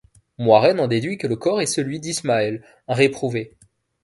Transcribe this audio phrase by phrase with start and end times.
[0.39, 3.55] Moiraine en déduit que le corps est celui d'Ishamael, un Réprouvé.